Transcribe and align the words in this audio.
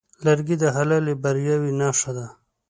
لرګی 0.25 0.55
د 0.59 0.65
حلالې 0.75 1.13
بریاوې 1.23 1.71
نښه 1.79 2.11
ده. 2.17 2.25